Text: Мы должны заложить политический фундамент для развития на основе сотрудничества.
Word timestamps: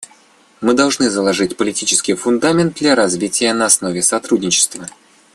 Мы 0.61 0.73
должны 0.73 1.11
заложить 1.11 1.57
политический 1.57 2.15
фундамент 2.15 2.73
для 2.75 2.95
развития 2.95 3.53
на 3.53 3.65
основе 3.65 4.01
сотрудничества. 4.01 4.89